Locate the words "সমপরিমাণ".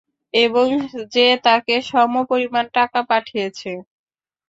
1.89-2.65